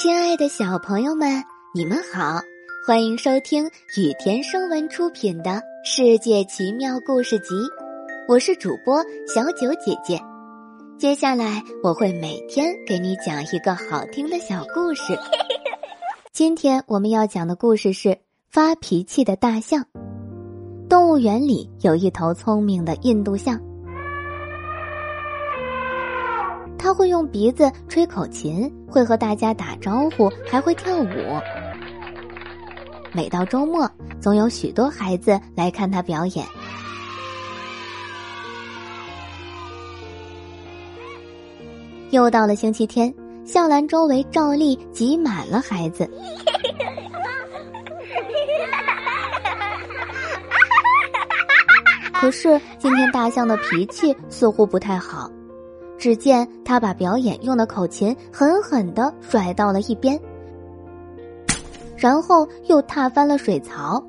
[0.00, 2.40] 亲爱的小朋友们，你们好，
[2.86, 3.66] 欢迎收听
[3.98, 5.50] 雨田声文出品的
[5.84, 7.54] 《世界奇妙故事集》，
[8.26, 10.18] 我是主播小九姐姐。
[10.96, 15.12] 接下来我会每天给你讲一个好听的小故事。
[16.32, 18.16] 今天我们要讲的故事是
[18.48, 19.84] 发脾气的大象。
[20.88, 23.60] 动物园里有一头聪明的印度象。
[26.90, 31.40] 他会用鼻子吹口琴，会和大家打招呼，还会跳舞。
[33.12, 33.88] 每到周末，
[34.20, 36.44] 总有许多孩子来看他表演。
[42.10, 43.14] 又到了星期天，
[43.44, 46.10] 校栏周围照例挤满了孩子。
[52.12, 55.30] 可是今天大象的脾气似乎不太好。
[56.00, 60.18] 只见他把表演用的口琴狠狠的甩到了一边，
[61.94, 64.02] 然后又踏翻了水槽。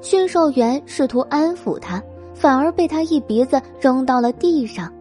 [0.00, 2.00] 驯兽员试图安抚他，
[2.34, 4.92] 反而被他一鼻子扔到了地上。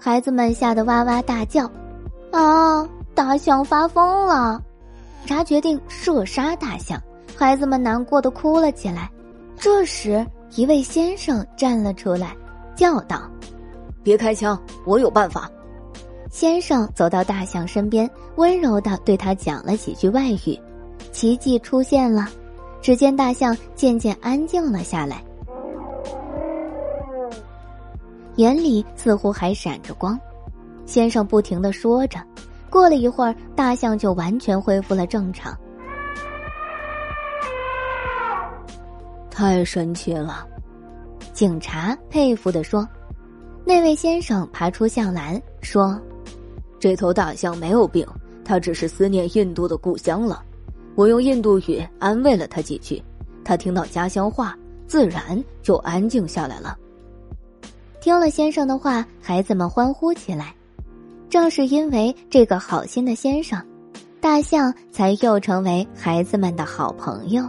[0.00, 1.70] 孩子们吓得哇哇大叫
[2.32, 2.88] ：“啊！
[3.14, 4.62] 大象发疯了！”
[5.26, 6.98] 警察决定射杀大象，
[7.36, 9.10] 孩子们难过的哭了起来。
[9.62, 12.34] 这时，一位先生站了出来，
[12.74, 13.30] 叫道
[14.02, 15.48] ：“别开枪，我有办法。”
[16.32, 20.60] 先生走到大象身边，温柔的对他讲了几句外语。
[21.12, 22.26] 奇迹出现了，
[22.80, 25.22] 只见大象渐渐安静了下来，
[28.34, 30.18] 眼里似乎还闪着光。
[30.86, 32.18] 先生不停的说着，
[32.68, 35.56] 过了一会儿，大象就完全恢复了正常。
[39.32, 40.46] 太神奇了，
[41.32, 42.86] 警察佩服的说。
[43.64, 45.98] 那位先生爬出象栏说
[46.78, 48.06] ：“这头大象没有病，
[48.44, 50.44] 它只是思念印度的故乡了。
[50.94, 53.02] 我用印度语安慰了他几句，
[53.42, 54.54] 他听到家乡话，
[54.86, 56.76] 自然就安静下来了。”
[58.02, 60.54] 听了先生的话，孩子们欢呼起来。
[61.30, 63.58] 正是因为这个好心的先生，
[64.20, 67.48] 大象才又成为孩子们的好朋友。